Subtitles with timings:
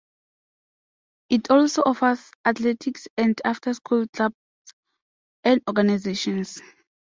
[1.29, 4.35] It also offers athletics and after-school clubs
[5.43, 6.59] and organizations.